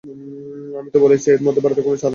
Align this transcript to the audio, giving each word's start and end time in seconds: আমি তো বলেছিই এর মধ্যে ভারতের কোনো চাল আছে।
আমি 0.79 0.89
তো 0.93 0.99
বলেছিই 0.99 1.31
এর 1.31 1.41
মধ্যে 1.45 1.61
ভারতের 1.63 1.85
কোনো 1.85 1.97
চাল 1.97 2.07
আছে। 2.07 2.09